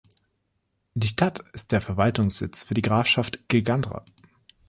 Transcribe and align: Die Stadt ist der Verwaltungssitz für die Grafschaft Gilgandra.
Die 0.95 1.05
Stadt 1.09 1.43
ist 1.53 1.71
der 1.71 1.79
Verwaltungssitz 1.79 2.63
für 2.63 2.73
die 2.73 2.81
Grafschaft 2.81 3.47
Gilgandra. 3.49 4.03